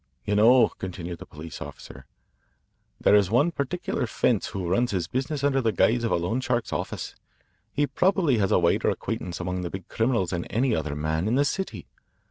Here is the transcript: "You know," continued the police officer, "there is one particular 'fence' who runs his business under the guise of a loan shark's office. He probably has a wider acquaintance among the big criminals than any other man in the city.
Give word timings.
"You 0.25 0.33
know," 0.33 0.69
continued 0.79 1.19
the 1.19 1.27
police 1.27 1.61
officer, 1.61 2.07
"there 2.99 3.13
is 3.13 3.29
one 3.29 3.51
particular 3.51 4.07
'fence' 4.07 4.47
who 4.47 4.67
runs 4.67 4.89
his 4.89 5.07
business 5.07 5.43
under 5.43 5.61
the 5.61 5.71
guise 5.71 6.03
of 6.03 6.11
a 6.11 6.15
loan 6.15 6.41
shark's 6.41 6.73
office. 6.73 7.15
He 7.71 7.85
probably 7.85 8.39
has 8.39 8.51
a 8.51 8.57
wider 8.57 8.89
acquaintance 8.89 9.39
among 9.39 9.61
the 9.61 9.69
big 9.69 9.87
criminals 9.89 10.31
than 10.31 10.45
any 10.45 10.73
other 10.75 10.95
man 10.95 11.27
in 11.27 11.35
the 11.35 11.45
city. 11.45 11.85